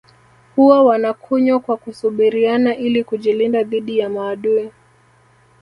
[0.55, 4.71] Huwa wanakunywa kwa kusubiriana ili kujilinda dhidi ya maadui